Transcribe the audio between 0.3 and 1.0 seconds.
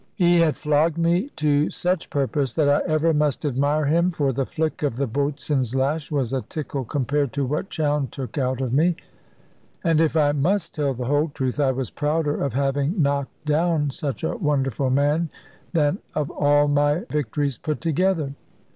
had flogged